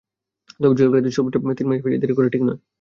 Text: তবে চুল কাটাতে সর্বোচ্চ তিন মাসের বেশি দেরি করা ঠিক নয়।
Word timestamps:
তবে 0.59 0.75
চুল 0.77 0.89
কাটাতে 0.91 1.11
সর্বোচ্চ 1.15 1.35
তিন 1.57 1.65
মাসের 1.69 1.83
বেশি 1.85 1.97
দেরি 2.01 2.13
করা 2.17 2.29
ঠিক 2.33 2.43
নয়। 2.47 2.59